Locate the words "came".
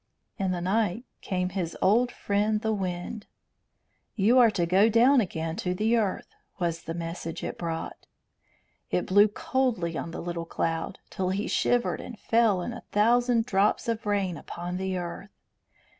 1.21-1.49